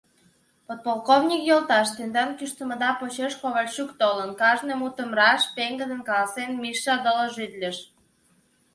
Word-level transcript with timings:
—Подполковник 0.67 1.41
йолташ, 1.49 1.87
тендан 1.95 2.29
кӱштымыда 2.39 2.89
почеш 2.99 3.33
Ковальчук 3.41 3.89
толын,— 3.99 4.31
кажне 4.41 4.73
мутым 4.81 5.09
раш, 5.19 5.41
пеҥгыдын 5.55 6.01
каласен, 6.07 6.51
Миша 6.61 6.95
доложитлыш. 7.05 7.77